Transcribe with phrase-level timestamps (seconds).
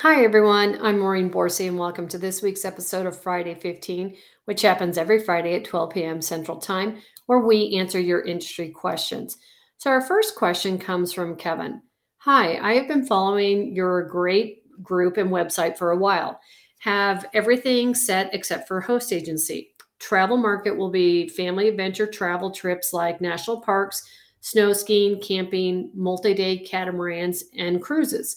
[0.00, 0.78] Hi, everyone.
[0.82, 5.24] I'm Maureen Borsey, and welcome to this week's episode of Friday 15, which happens every
[5.24, 6.20] Friday at 12 p.m.
[6.20, 9.38] Central Time, where we answer your industry questions.
[9.78, 11.80] So, our first question comes from Kevin.
[12.18, 16.38] Hi, I have been following your great group and website for a while.
[16.80, 19.70] Have everything set except for host agency.
[19.98, 24.06] Travel market will be family adventure travel trips like national parks,
[24.42, 28.36] snow skiing, camping, multi day catamarans, and cruises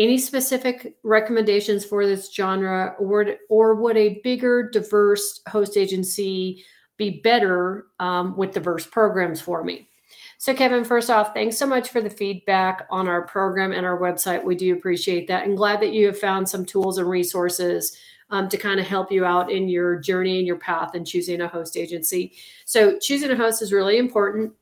[0.00, 6.64] any specific recommendations for this genre or, or would a bigger diverse host agency
[6.96, 9.88] be better um, with diverse programs for me?
[10.38, 13.98] So kevin first off thanks so much for the feedback on our program and our
[13.98, 14.42] website.
[14.42, 17.94] We do appreciate that and glad that you have found some tools and resources
[18.30, 21.42] um, to kind of help you out in your journey and your path and choosing
[21.42, 22.32] a host agency.
[22.64, 24.54] So choosing a host is really important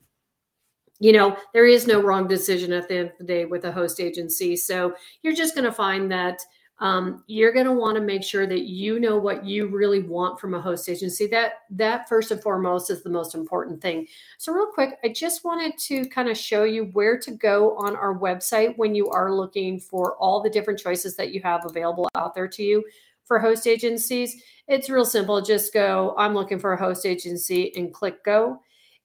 [1.00, 3.72] you know, there is no wrong decision at the end of the day with a
[3.72, 4.56] host agency.
[4.56, 6.40] So you're just going to find that
[6.80, 10.38] um, you're going to want to make sure that you know what you really want
[10.38, 11.26] from a host agency.
[11.26, 14.06] That that first and foremost is the most important thing.
[14.38, 17.96] So real quick, I just wanted to kind of show you where to go on
[17.96, 22.08] our website when you are looking for all the different choices that you have available
[22.14, 22.84] out there to you
[23.24, 24.40] for host agencies.
[24.68, 25.42] It's real simple.
[25.42, 28.60] Just go, I'm looking for a host agency and click go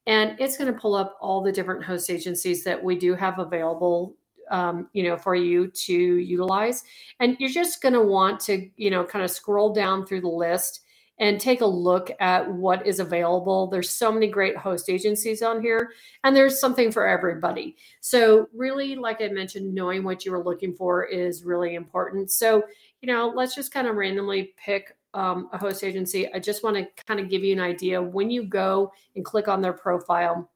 [0.07, 3.39] and it's going to pull up all the different host agencies that we do have
[3.39, 4.15] available
[4.51, 6.83] um, you know for you to utilize.
[7.19, 10.27] And you're just going to want to you know kind of scroll down through the
[10.27, 10.81] list
[11.19, 13.67] and take a look at what is available.
[13.67, 15.91] There's so many great host agencies on here
[16.23, 17.75] and there's something for everybody.
[18.01, 22.31] So really like i mentioned knowing what you are looking for is really important.
[22.31, 22.63] So
[23.01, 26.78] you know let's just kind of randomly pick um, a host agency, I just want
[26.78, 28.02] to kind of give you an idea.
[28.02, 30.50] When you go and click on their profile,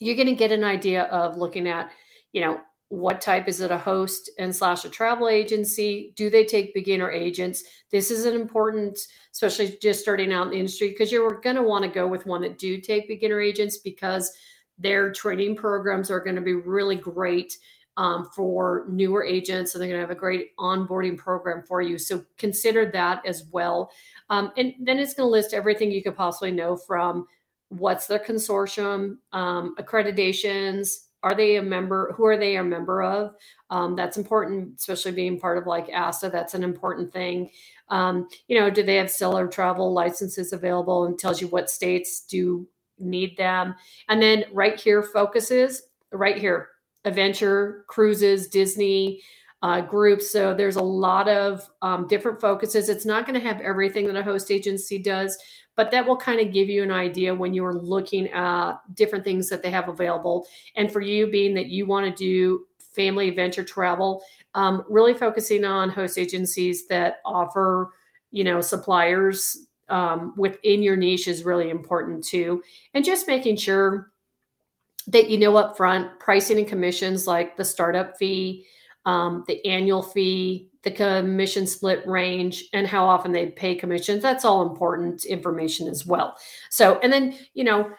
[0.00, 1.90] you're going to get an idea of looking at,
[2.32, 6.44] you know, what type is it a host and slash a travel agency do they
[6.44, 7.62] take beginner agents
[7.92, 8.98] this is an important
[9.32, 12.26] especially just starting out in the industry because you're going to want to go with
[12.26, 14.32] one that do take beginner agents because
[14.76, 17.56] their training programs are going to be really great
[18.00, 21.98] um, for newer agents, and they're going to have a great onboarding program for you.
[21.98, 23.92] So consider that as well.
[24.30, 27.26] Um, and then it's going to list everything you could possibly know from
[27.68, 32.14] what's their consortium, um, accreditations, are they a member?
[32.16, 33.34] Who are they a member of?
[33.68, 37.50] Um, that's important, especially being part of like ASTA That's an important thing.
[37.90, 42.22] Um, you know, do they have seller travel licenses available and tells you what states
[42.22, 42.66] do
[42.98, 43.74] need them?
[44.08, 45.82] And then right here focuses
[46.12, 46.70] right here
[47.04, 49.22] adventure cruises, Disney
[49.62, 50.30] uh, groups.
[50.30, 52.88] So there's a lot of um, different focuses.
[52.88, 55.38] It's not going to have everything that a host agency does,
[55.76, 59.48] but that will kind of give you an idea when you're looking at different things
[59.48, 60.46] that they have available.
[60.76, 64.22] And for you, being that you want to do family adventure travel,
[64.54, 67.92] um, really focusing on host agencies that offer,
[68.30, 72.62] you know, suppliers um, within your niche is really important too.
[72.94, 74.12] And just making sure
[75.10, 78.66] that you know up front pricing and commissions like the startup fee
[79.06, 84.44] um, the annual fee the commission split range and how often they pay commissions that's
[84.44, 86.36] all important information as well.
[86.70, 87.90] So and then you know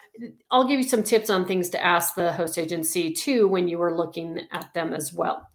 [0.50, 3.80] i'll give you some tips on things to ask the host agency too when you
[3.82, 5.48] are looking at them as well.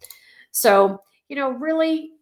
[0.52, 2.12] So you know really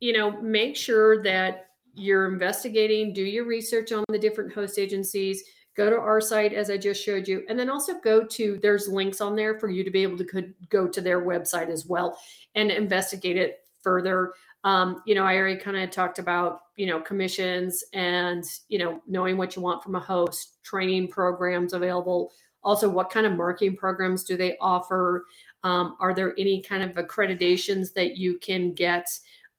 [0.00, 5.42] you know make sure that you're investigating do your research on the different host agencies
[5.80, 8.86] go to our site as I just showed you, and then also go to there's
[8.86, 11.86] links on there for you to be able to could go to their website as
[11.86, 12.18] well
[12.54, 14.34] and investigate it further.
[14.62, 19.00] Um, you know, I already kind of talked about you know commissions and you know
[19.06, 22.30] knowing what you want from a host, training programs available.
[22.62, 25.24] Also, what kind of marketing programs do they offer?
[25.64, 29.06] Um, are there any kind of accreditations that you can get?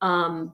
[0.01, 0.53] Um,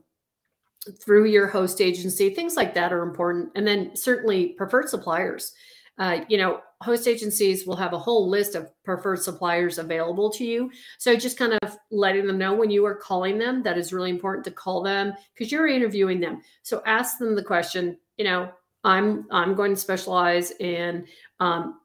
[1.03, 3.51] through your host agency things like that are important.
[3.55, 5.53] And then certainly preferred suppliers.
[5.99, 10.45] Uh, you know host agencies will have a whole list of preferred suppliers available to
[10.45, 10.69] you.
[10.99, 14.11] So just kind of letting them know when you are calling them that is really
[14.11, 16.41] important to call them because you're interviewing them.
[16.61, 18.49] So ask them the question you know
[18.83, 21.05] i'm i'm going to specialize in
[21.39, 21.79] um,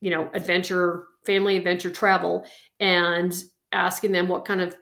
[0.00, 2.44] you know adventure family adventure travel
[2.80, 4.76] and asking them what kind of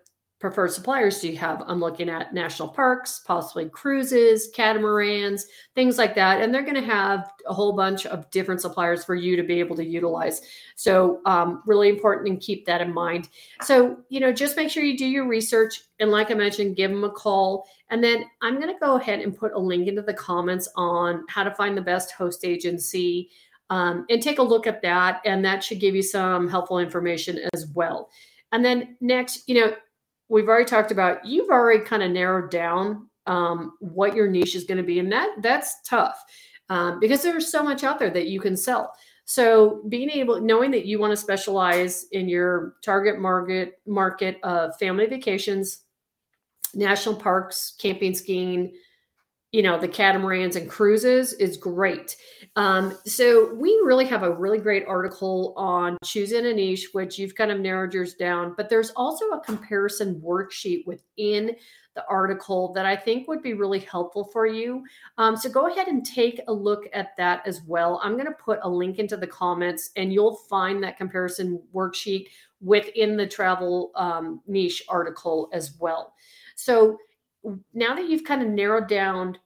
[0.44, 1.62] preferred suppliers do you have?
[1.66, 6.42] I'm looking at national parks, possibly cruises, catamarans, things like that.
[6.42, 9.58] And they're going to have a whole bunch of different suppliers for you to be
[9.58, 10.42] able to utilize.
[10.76, 13.30] So, um, really important and keep that in mind.
[13.62, 15.80] So, you know, just make sure you do your research.
[15.98, 17.66] And like I mentioned, give them a call.
[17.88, 21.24] And then I'm going to go ahead and put a link into the comments on
[21.30, 23.30] how to find the best host agency.
[23.70, 25.22] Um, and take a look at that.
[25.24, 28.10] And that should give you some helpful information as well.
[28.52, 29.74] And then next, you know,
[30.34, 34.64] we've already talked about you've already kind of narrowed down um, what your niche is
[34.64, 36.20] going to be, and that that's tough
[36.68, 38.92] um, because there's so much out there that you can sell.
[39.26, 44.76] So being able, knowing that you want to specialize in your target market market of
[44.76, 45.82] family vacations,
[46.74, 48.72] national parks, camping, skiing,
[49.54, 52.16] you know, the catamarans and cruises is great.
[52.56, 57.36] Um, so we really have a really great article on choosing a niche, which you've
[57.36, 58.54] kind of narrowed yours down.
[58.56, 61.54] But there's also a comparison worksheet within
[61.94, 64.82] the article that I think would be really helpful for you.
[65.18, 68.00] Um, so go ahead and take a look at that as well.
[68.02, 72.26] I'm going to put a link into the comments and you'll find that comparison worksheet
[72.60, 76.12] within the travel um, niche article as well.
[76.56, 76.98] So
[77.72, 79.38] now that you've kind of narrowed down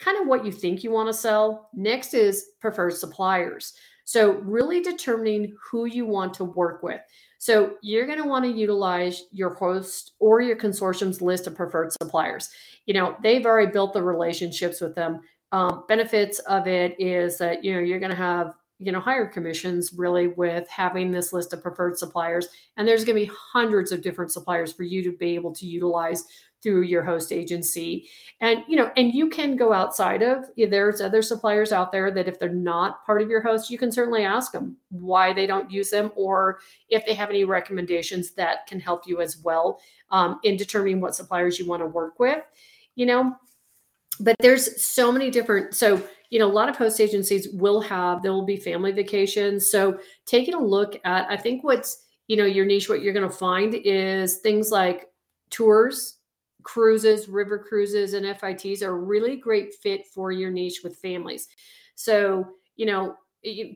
[0.00, 3.74] kind of what you think you want to sell, next is preferred suppliers.
[4.04, 7.00] So really determining who you want to work with.
[7.38, 11.92] So you're going to want to utilize your host or your consortium's list of preferred
[11.92, 12.50] suppliers.
[12.86, 15.20] You know, they've already built the relationships with them.
[15.52, 19.26] Um, benefits of it is that, you know, you're going to have you know higher
[19.26, 23.92] commissions really with having this list of preferred suppliers and there's going to be hundreds
[23.92, 26.24] of different suppliers for you to be able to utilize
[26.62, 28.08] through your host agency.
[28.40, 32.28] And you know and you can go outside of there's other suppliers out there that
[32.28, 35.70] if they're not part of your host you can certainly ask them why they don't
[35.70, 39.80] use them or if they have any recommendations that can help you as well
[40.10, 42.42] um, in determining what suppliers you want to work with
[42.94, 43.34] you know?
[44.20, 48.22] But there's so many different so you know a lot of host agencies will have
[48.22, 49.70] there will be family vacations.
[49.70, 53.28] So taking a look at i think what's you know your niche what you're going
[53.28, 55.08] to find is things like
[55.48, 56.18] tours
[56.62, 61.48] cruises, river cruises, and FITs are really great fit for your niche with families.
[61.94, 63.16] So, you know,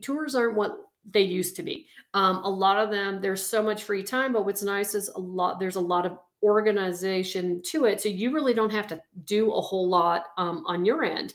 [0.01, 0.77] tours aren't what
[1.11, 1.87] they used to be.
[2.13, 5.19] Um, a lot of them, there's so much free time, but what's nice is a
[5.19, 8.01] lot, there's a lot of organization to it.
[8.01, 11.33] So you really don't have to do a whole lot um, on your end.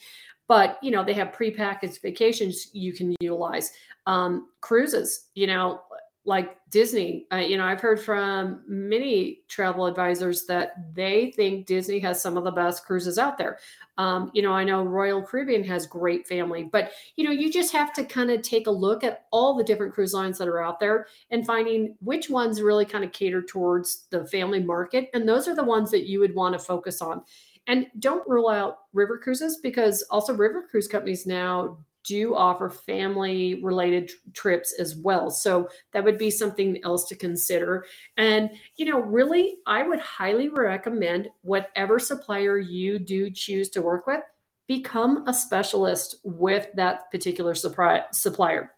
[0.48, 3.72] But, you know, they have prepackaged vacations you can utilize.
[4.06, 5.82] Um, cruises, you know,
[6.24, 7.26] like Disney.
[7.32, 12.36] Uh, you know, I've heard from many travel advisors that they think Disney has some
[12.36, 13.58] of the best cruises out there.
[13.96, 17.72] Um, you know, I know Royal Caribbean has great family, but you know, you just
[17.72, 20.62] have to kind of take a look at all the different cruise lines that are
[20.62, 25.08] out there and finding which ones really kind of cater towards the family market.
[25.14, 27.22] And those are the ones that you would want to focus on.
[27.66, 33.60] And don't rule out river cruises because also river cruise companies now do offer family
[33.62, 35.30] related trips as well.
[35.30, 37.84] So that would be something else to consider.
[38.16, 44.06] And, you know, really, I would highly recommend whatever supplier you do choose to work
[44.06, 44.22] with,
[44.66, 48.72] become a specialist with that particular supplier.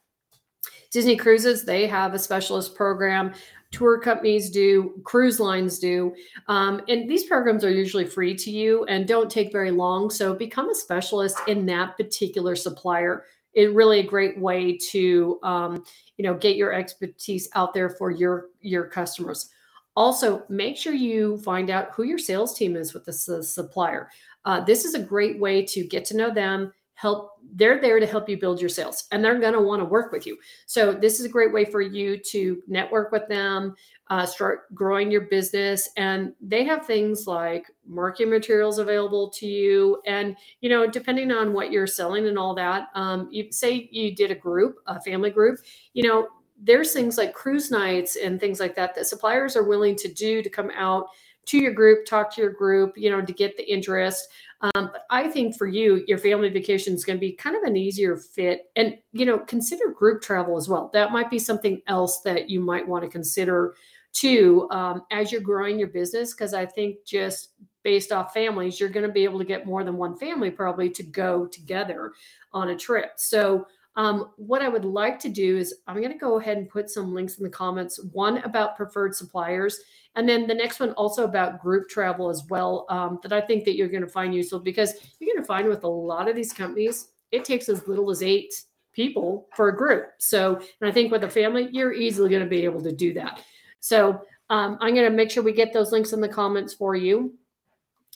[0.91, 3.33] Disney Cruises, they have a specialist program
[3.73, 6.15] tour companies do, cruise lines do.
[6.47, 10.11] Um, and these programs are usually free to you and don't take very long.
[10.11, 13.25] So become a specialist in that particular supplier.
[13.55, 15.85] It really a great way to um,
[16.17, 19.51] you know get your expertise out there for your your customers.
[19.95, 24.09] Also, make sure you find out who your sales team is with the supplier.
[24.47, 26.73] Uh, this is a great way to get to know them,
[27.03, 29.85] help they're there to help you build your sales and they're going to want to
[29.85, 30.39] work with you.
[30.67, 33.75] So this is a great way for you to network with them
[34.09, 40.01] uh, start growing your business and they have things like marketing materials available to you
[40.07, 44.15] and you know depending on what you're selling and all that um, you say you
[44.15, 45.59] did a group a family group
[45.95, 46.29] you know
[46.63, 50.43] there's things like cruise nights and things like that that suppliers are willing to do
[50.43, 51.07] to come out
[51.47, 54.29] to your group talk to your group you know to get the interest
[54.63, 57.65] um, but I think for you, your family vacation is going to be kind of
[57.65, 58.71] an easier fit.
[58.77, 60.89] And, you know, consider group travel as well.
[60.93, 63.75] That might be something else that you might want to consider
[64.13, 66.33] too um, as you're growing your business.
[66.33, 67.51] Because I think just
[67.83, 70.89] based off families, you're going to be able to get more than one family probably
[70.91, 72.13] to go together
[72.53, 73.13] on a trip.
[73.17, 73.67] So,
[73.97, 76.91] um, what I would like to do is I'm going to go ahead and put
[76.91, 78.03] some links in the comments.
[78.13, 79.79] One about preferred suppliers
[80.15, 83.65] and then the next one also about group travel as well, um, that I think
[83.65, 86.37] that you're going to find useful because you're going to find with a lot of
[86.37, 88.53] these companies, it takes as little as eight
[88.93, 90.11] people for a group.
[90.19, 93.15] So, and I think with a family, you're easily going to be able to do
[93.15, 93.41] that.
[93.81, 94.21] So
[94.51, 97.35] um, I'm going to make sure we get those links in the comments for you.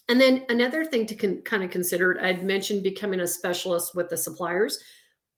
[0.09, 4.11] And then another thing to con- kind of consider, I'd mentioned becoming a specialist with
[4.11, 4.79] the suppliers,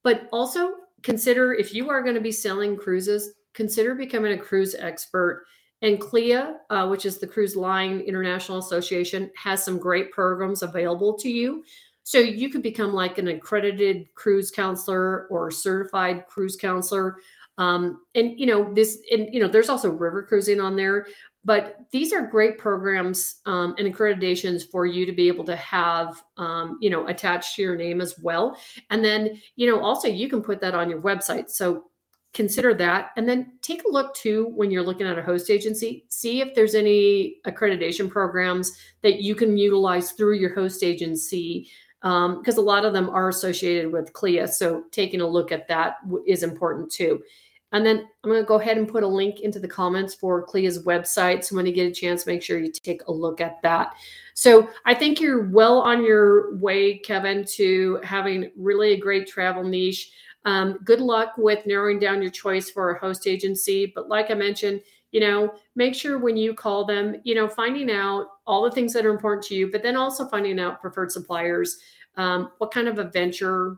[0.03, 4.75] but also consider if you are going to be selling cruises, consider becoming a cruise
[4.75, 5.45] expert
[5.81, 11.17] and CLIA, uh, which is the Cruise Line International Association, has some great programs available
[11.17, 11.63] to you.
[12.03, 17.17] So you could become like an accredited cruise counselor or certified cruise counselor.
[17.57, 21.07] Um, and you know this, and you know, there's also river cruising on there.
[21.45, 26.21] But these are great programs um, and accreditations for you to be able to have,
[26.37, 28.57] um, you know, attached to your name as well.
[28.89, 31.49] And then, you know, also you can put that on your website.
[31.49, 31.85] So
[32.33, 36.05] consider that and then take a look too when you're looking at a host agency
[36.09, 41.67] see if there's any accreditation programs that you can utilize through your host agency
[42.01, 44.47] because um, a lot of them are associated with CLIA.
[44.47, 47.21] So taking a look at that is important too.
[47.71, 50.43] And then I'm going to go ahead and put a link into the comments for
[50.43, 51.43] CLIA's website.
[51.43, 53.93] So when you get a chance, make sure you take a look at that.
[54.33, 59.63] So I think you're well on your way, Kevin, to having really a great travel
[59.63, 60.11] niche.
[60.45, 63.91] Um, good luck with narrowing down your choice for a host agency.
[63.93, 67.91] But like I mentioned, you know, make sure when you call them, you know, finding
[67.91, 71.11] out all the things that are important to you, but then also finding out preferred
[71.11, 71.77] suppliers.
[72.15, 73.77] Um, what kind of adventure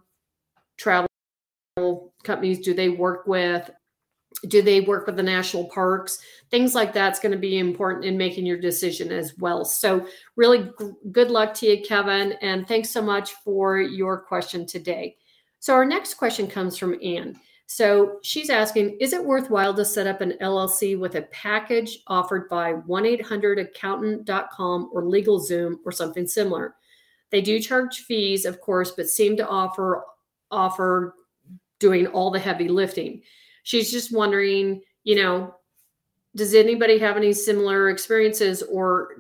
[0.77, 1.07] travel
[2.24, 3.69] companies do they work with?
[4.48, 6.19] Do they work with the national parks?
[6.50, 9.63] Things like that's going to be important in making your decision as well.
[9.65, 12.33] So, really g- good luck to you, Kevin.
[12.41, 15.17] And thanks so much for your question today.
[15.60, 17.39] So, our next question comes from Anne.
[17.74, 22.50] So she's asking Is it worthwhile to set up an LLC with a package offered
[22.50, 26.75] by 1 800 accountant.com or LegalZoom or something similar?
[27.29, 30.03] They do charge fees, of course, but seem to offer
[30.51, 31.15] offer
[31.79, 33.21] doing all the heavy lifting.
[33.63, 35.56] She's just wondering, you know,
[36.36, 39.15] does anybody have any similar experiences or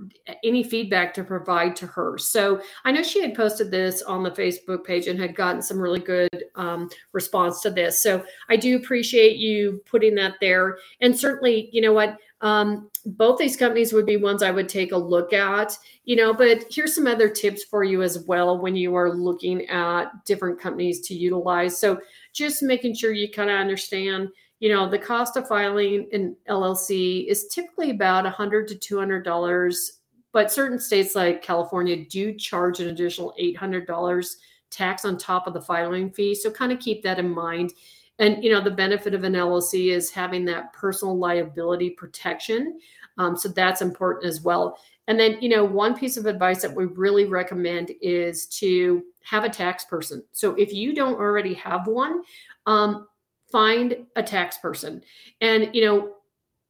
[0.45, 2.17] any feedback to provide to her?
[2.17, 5.77] So i know she had posted this on the facebook page and had gotten some
[5.77, 8.01] really good um, response to this.
[8.01, 10.77] So i do appreciate you putting that there.
[11.01, 14.91] And certainly you know what um, both these companies would be ones i would take
[14.91, 18.75] a look at you know but here's some other tips for you as well when
[18.75, 21.99] you are looking at different companies to utilize so
[22.33, 24.29] just making sure you kind of understand
[24.61, 29.89] you know, the cost of filing an LLC is typically about 100 to $200,
[30.31, 34.35] but certain states like California do charge an additional $800
[34.69, 36.35] tax on top of the filing fee.
[36.35, 37.73] So kind of keep that in mind.
[38.19, 42.79] And, you know, the benefit of an LLC is having that personal liability protection.
[43.17, 44.77] Um, so that's important as well.
[45.07, 49.43] And then, you know, one piece of advice that we really recommend is to have
[49.43, 50.23] a tax person.
[50.31, 52.21] So if you don't already have one,
[52.67, 53.07] um,
[53.51, 55.03] find a tax person
[55.41, 56.13] and you know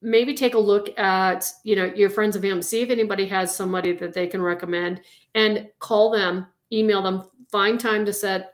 [0.02, 3.56] maybe take a look at you know your friends of him see if anybody has
[3.56, 5.02] somebody that they can recommend
[5.36, 8.51] and call them email them find time to set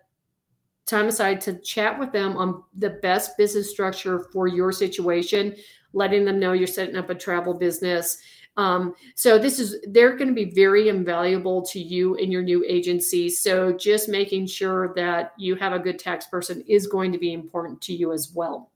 [0.87, 5.55] time aside to chat with them on the best business structure for your situation
[5.93, 8.17] letting them know you're setting up a travel business
[8.57, 12.65] um, so this is they're going to be very invaluable to you in your new
[12.67, 13.29] agency.
[13.29, 17.33] So just making sure that you have a good tax person is going to be
[17.33, 18.71] important to you as well.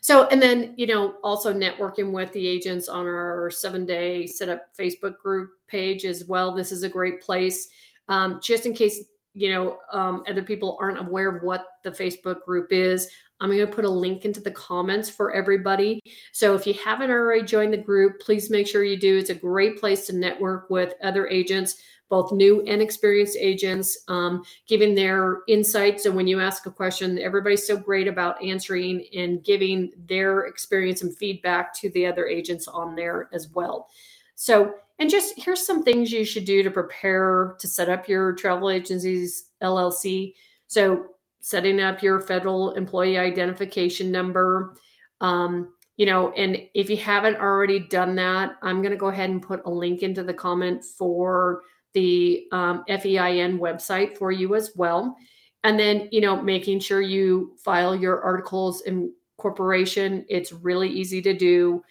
[0.00, 4.48] So, and then, you know, also networking with the agents on our seven day set
[4.48, 6.54] up Facebook group page as well.
[6.54, 7.68] This is a great place.
[8.08, 12.42] Um, just in case, you know, um, other people aren't aware of what the Facebook
[12.42, 13.08] group is.
[13.40, 16.00] I'm going to put a link into the comments for everybody.
[16.30, 19.18] So if you haven't already joined the group, please make sure you do.
[19.18, 24.44] It's a great place to network with other agents, both new and experienced agents, um,
[24.68, 26.04] giving their insights.
[26.04, 31.02] So when you ask a question, everybody's so great about answering and giving their experience
[31.02, 33.88] and feedback to the other agents on there as well.
[34.36, 38.34] So, and just here's some things you should do to prepare to set up your
[38.34, 40.34] travel agency's LLC.
[40.68, 41.06] So,
[41.40, 44.76] setting up your federal employee identification number.
[45.20, 49.28] Um, you know, and if you haven't already done that, I'm going to go ahead
[49.28, 51.62] and put a link into the comment for
[51.94, 55.16] the um, FEIN website for you as well.
[55.64, 60.24] And then, you know, making sure you file your articles in corporation.
[60.28, 61.82] It's really easy to do.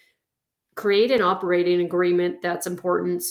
[0.75, 2.41] Create an operating agreement.
[2.41, 3.23] That's important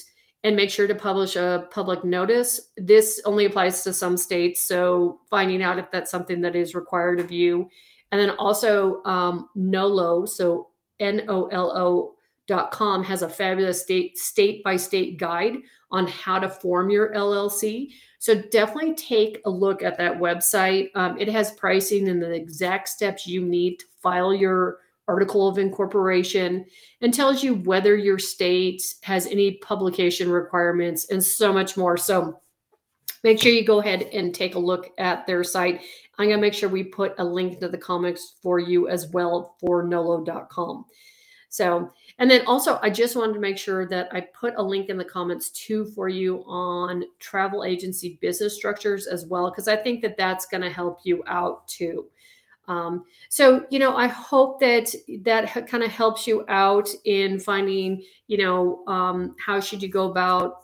[0.42, 2.60] and make sure to publish a public notice.
[2.76, 7.20] This only applies to some states, so finding out if that's something that is required
[7.20, 7.68] of you.
[8.10, 10.68] And then also um, NOLO, so
[10.98, 12.14] N O L O
[12.46, 15.58] dot com has a fabulous state state by state guide
[15.92, 17.90] on how to form your LLC.
[18.18, 20.90] So definitely take a look at that website.
[20.94, 24.78] Um, it has pricing and the exact steps you need to file your
[25.10, 26.64] article of incorporation
[27.00, 31.96] and tells you whether your state has any publication requirements and so much more.
[31.96, 32.40] So
[33.24, 35.80] make sure you go ahead and take a look at their site.
[36.18, 39.08] I'm going to make sure we put a link to the comics for you as
[39.08, 40.84] well for nolo.com.
[41.48, 44.88] So, and then also, I just wanted to make sure that I put a link
[44.88, 49.74] in the comments too for you on travel agency business structures as well, because I
[49.74, 52.06] think that that's going to help you out too.
[52.70, 58.04] Um, so, you know, I hope that that kind of helps you out in finding,
[58.28, 60.62] you know, um, how should you go about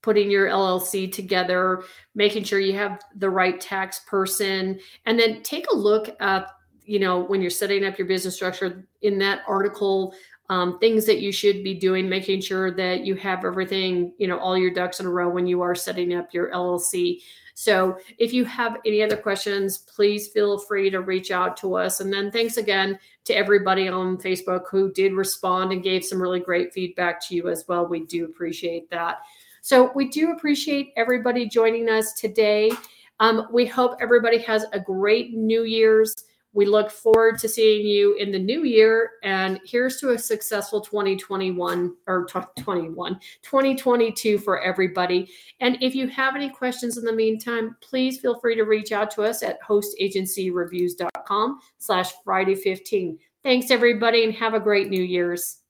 [0.00, 5.66] putting your LLC together, making sure you have the right tax person, and then take
[5.70, 6.48] a look at,
[6.82, 10.14] you know, when you're setting up your business structure in that article,
[10.52, 14.38] um, things that you should be doing, making sure that you have everything, you know,
[14.38, 17.22] all your ducks in a row when you are setting up your LLC.
[17.54, 22.00] So if you have any other questions, please feel free to reach out to us.
[22.00, 26.40] And then thanks again to everybody on Facebook who did respond and gave some really
[26.40, 27.86] great feedback to you as well.
[27.86, 29.22] We do appreciate that.
[29.62, 32.72] So we do appreciate everybody joining us today.
[33.20, 36.14] Um, we hope everybody has a great New Year's.
[36.52, 39.12] We look forward to seeing you in the new year.
[39.22, 45.30] And here's to a successful 2021 or 2021, 2022 for everybody.
[45.60, 49.10] And if you have any questions in the meantime, please feel free to reach out
[49.12, 53.18] to us at hostagencyreviews.com slash Friday 15.
[53.42, 55.61] Thanks, everybody, and have a great New Year's.